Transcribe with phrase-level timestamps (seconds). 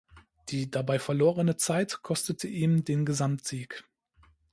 [0.49, 3.83] Die dabei verlorene Zeit kostete ihm den Gesamtsieg.